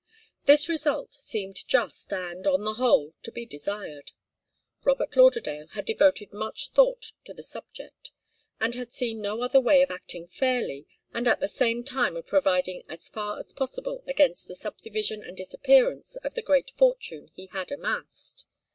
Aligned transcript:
This 0.47 0.67
result 0.67 1.13
seemed 1.13 1.67
just 1.67 2.11
and, 2.11 2.47
on 2.47 2.63
the 2.63 2.73
whole, 2.73 3.13
to 3.21 3.31
be 3.31 3.45
desired. 3.45 4.13
Robert 4.83 5.15
Lauderdale 5.15 5.67
had 5.73 5.85
devoted 5.85 6.33
much 6.33 6.71
thought 6.71 7.11
to 7.23 7.35
the 7.35 7.43
subject, 7.43 8.09
and 8.59 8.73
had 8.73 8.91
seen 8.91 9.21
no 9.21 9.43
other 9.43 9.61
way 9.61 9.83
of 9.83 9.91
acting 9.91 10.25
fairly 10.27 10.87
and 11.13 11.27
at 11.27 11.39
the 11.39 11.47
same 11.47 11.83
time 11.83 12.17
of 12.17 12.25
providing 12.25 12.81
as 12.89 13.09
far 13.09 13.37
as 13.37 13.53
possible 13.53 14.03
against 14.07 14.47
the 14.47 14.55
subdivision 14.55 15.21
and 15.23 15.37
disappearance 15.37 16.15
of 16.23 16.33
the 16.33 16.41
great 16.41 16.71
fortune 16.71 17.29
he 17.35 17.45
had 17.51 17.71
amassed. 17.71 18.47